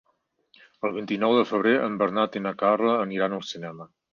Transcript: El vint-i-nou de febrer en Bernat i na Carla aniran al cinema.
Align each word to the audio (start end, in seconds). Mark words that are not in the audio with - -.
El 0.87 0.95
vint-i-nou 0.95 1.35
de 1.41 1.45
febrer 1.51 1.75
en 1.89 1.99
Bernat 2.01 2.41
i 2.41 2.45
na 2.49 2.57
Carla 2.65 2.99
aniran 3.07 3.37
al 3.39 3.49
cinema. 3.55 3.93